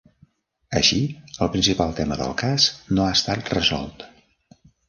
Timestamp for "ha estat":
3.07-3.55